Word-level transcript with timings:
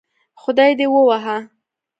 خدای 0.41 0.71
دې 0.79 0.87
ووهه 0.93 1.37